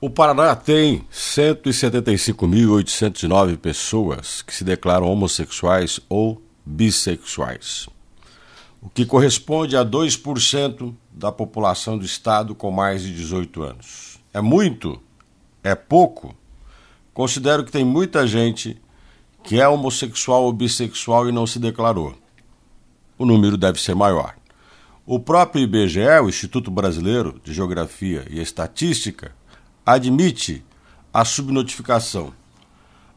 O 0.00 0.08
Paraná 0.08 0.54
tem 0.54 1.04
175.809 1.12 3.56
pessoas 3.56 4.42
que 4.42 4.54
se 4.54 4.62
declaram 4.62 5.10
homossexuais 5.10 5.98
ou 6.08 6.40
bissexuais, 6.64 7.88
o 8.80 8.88
que 8.88 9.04
corresponde 9.04 9.76
a 9.76 9.84
2% 9.84 10.94
da 11.10 11.32
população 11.32 11.98
do 11.98 12.04
estado 12.04 12.54
com 12.54 12.70
mais 12.70 13.02
de 13.02 13.12
18 13.12 13.60
anos. 13.60 14.20
É 14.32 14.40
muito? 14.40 15.02
É 15.64 15.74
pouco? 15.74 16.32
Considero 17.12 17.64
que 17.64 17.72
tem 17.72 17.84
muita 17.84 18.24
gente 18.24 18.80
que 19.42 19.60
é 19.60 19.66
homossexual 19.66 20.44
ou 20.44 20.52
bissexual 20.52 21.28
e 21.28 21.32
não 21.32 21.44
se 21.44 21.58
declarou. 21.58 22.14
O 23.18 23.26
número 23.26 23.56
deve 23.56 23.80
ser 23.80 23.96
maior. 23.96 24.36
O 25.04 25.18
próprio 25.18 25.64
IBGE, 25.64 26.20
o 26.22 26.28
Instituto 26.28 26.70
Brasileiro 26.70 27.40
de 27.42 27.52
Geografia 27.52 28.24
e 28.30 28.40
Estatística, 28.40 29.36
admite 29.94 30.62
a 31.12 31.24
subnotificação. 31.24 32.34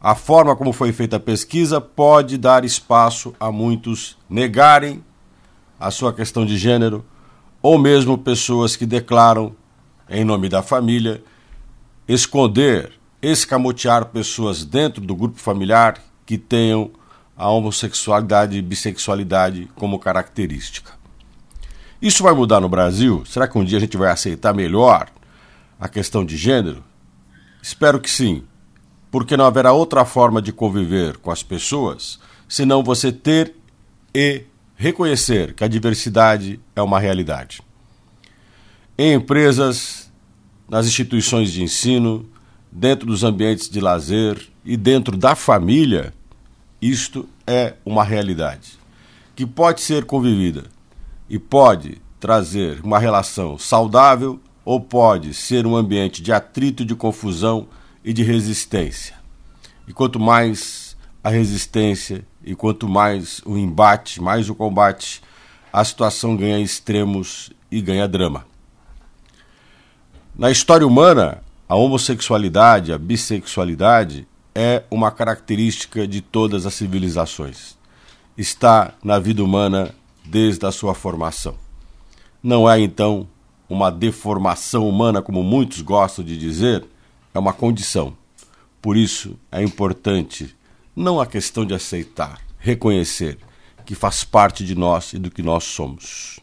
A 0.00 0.14
forma 0.14 0.56
como 0.56 0.72
foi 0.72 0.90
feita 0.90 1.16
a 1.16 1.20
pesquisa 1.20 1.82
pode 1.82 2.38
dar 2.38 2.64
espaço 2.64 3.34
a 3.38 3.52
muitos 3.52 4.16
negarem 4.28 5.04
a 5.78 5.90
sua 5.90 6.14
questão 6.14 6.46
de 6.46 6.56
gênero, 6.56 7.04
ou 7.60 7.78
mesmo 7.78 8.16
pessoas 8.16 8.74
que 8.74 8.86
declaram, 8.86 9.54
em 10.08 10.24
nome 10.24 10.48
da 10.48 10.62
família, 10.62 11.22
esconder, 12.08 12.92
escamotear 13.20 14.06
pessoas 14.06 14.64
dentro 14.64 15.02
do 15.02 15.14
grupo 15.14 15.38
familiar 15.38 16.02
que 16.24 16.38
tenham 16.38 16.90
a 17.36 17.50
homossexualidade 17.50 18.56
e 18.56 18.62
bissexualidade 18.62 19.70
como 19.74 19.98
característica. 19.98 20.92
Isso 22.00 22.22
vai 22.22 22.32
mudar 22.32 22.60
no 22.60 22.68
Brasil? 22.68 23.24
Será 23.26 23.46
que 23.46 23.58
um 23.58 23.64
dia 23.64 23.76
a 23.76 23.80
gente 23.80 23.96
vai 23.96 24.10
aceitar 24.10 24.54
melhor 24.54 25.11
a 25.82 25.88
questão 25.88 26.24
de 26.24 26.36
gênero? 26.36 26.84
Espero 27.60 28.00
que 28.00 28.08
sim, 28.08 28.44
porque 29.10 29.36
não 29.36 29.44
haverá 29.44 29.72
outra 29.72 30.04
forma 30.04 30.40
de 30.40 30.52
conviver 30.52 31.16
com 31.16 31.28
as 31.28 31.42
pessoas 31.42 32.20
senão 32.48 32.84
você 32.84 33.10
ter 33.10 33.56
e 34.14 34.44
reconhecer 34.76 35.54
que 35.54 35.64
a 35.64 35.68
diversidade 35.68 36.60
é 36.76 36.80
uma 36.80 37.00
realidade. 37.00 37.60
Em 38.96 39.14
empresas, 39.14 40.08
nas 40.68 40.86
instituições 40.86 41.50
de 41.50 41.64
ensino, 41.64 42.30
dentro 42.70 43.04
dos 43.04 43.24
ambientes 43.24 43.68
de 43.68 43.80
lazer 43.80 44.40
e 44.64 44.76
dentro 44.76 45.16
da 45.16 45.34
família, 45.34 46.14
isto 46.80 47.28
é 47.44 47.74
uma 47.84 48.04
realidade 48.04 48.78
que 49.34 49.44
pode 49.44 49.80
ser 49.80 50.04
convivida 50.04 50.62
e 51.28 51.40
pode 51.40 52.00
trazer 52.20 52.80
uma 52.84 53.00
relação 53.00 53.58
saudável 53.58 54.38
ou 54.64 54.80
pode 54.80 55.34
ser 55.34 55.66
um 55.66 55.76
ambiente 55.76 56.22
de 56.22 56.32
atrito, 56.32 56.84
de 56.84 56.94
confusão 56.94 57.66
e 58.04 58.12
de 58.12 58.22
resistência. 58.22 59.16
E 59.86 59.92
quanto 59.92 60.20
mais 60.20 60.96
a 61.22 61.30
resistência 61.30 62.24
e 62.44 62.54
quanto 62.54 62.88
mais 62.88 63.40
o 63.44 63.56
embate, 63.56 64.20
mais 64.20 64.48
o 64.48 64.54
combate, 64.54 65.22
a 65.72 65.84
situação 65.84 66.36
ganha 66.36 66.60
extremos 66.60 67.50
e 67.70 67.80
ganha 67.80 68.06
drama. 68.06 68.44
Na 70.34 70.50
história 70.50 70.86
humana, 70.86 71.42
a 71.68 71.74
homossexualidade, 71.74 72.92
a 72.92 72.98
bissexualidade 72.98 74.26
é 74.54 74.82
uma 74.90 75.10
característica 75.10 76.06
de 76.06 76.20
todas 76.20 76.66
as 76.66 76.74
civilizações. 76.74 77.76
Está 78.36 78.94
na 79.02 79.18
vida 79.18 79.42
humana 79.42 79.94
desde 80.24 80.64
a 80.66 80.72
sua 80.72 80.94
formação. 80.94 81.54
Não 82.42 82.68
é 82.68 82.80
então 82.80 83.28
uma 83.68 83.90
deformação 83.90 84.88
humana, 84.88 85.22
como 85.22 85.42
muitos 85.42 85.80
gostam 85.80 86.24
de 86.24 86.36
dizer, 86.36 86.84
é 87.34 87.38
uma 87.38 87.52
condição. 87.52 88.16
Por 88.80 88.96
isso 88.96 89.38
é 89.50 89.62
importante 89.62 90.54
não 90.94 91.20
a 91.20 91.26
questão 91.26 91.64
de 91.64 91.72
aceitar, 91.72 92.40
reconhecer 92.58 93.38
que 93.84 93.94
faz 93.94 94.24
parte 94.24 94.64
de 94.64 94.74
nós 94.74 95.12
e 95.12 95.18
do 95.18 95.30
que 95.30 95.42
nós 95.42 95.64
somos. 95.64 96.38